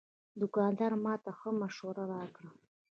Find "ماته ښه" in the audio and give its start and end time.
1.05-1.49